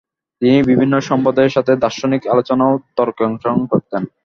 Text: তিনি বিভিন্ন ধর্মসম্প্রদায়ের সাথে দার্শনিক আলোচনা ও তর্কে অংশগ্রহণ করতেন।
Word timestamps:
তিনি 0.41 0.57
বিভিন্ন 0.69 0.93
ধর্মসম্প্রদায়ের 0.95 1.55
সাথে 1.55 1.71
দার্শনিক 1.83 2.21
আলোচনা 2.33 2.63
ও 2.67 2.83
তর্কে 2.97 3.23
অংশগ্রহণ 3.27 3.63
করতেন। 3.71 4.01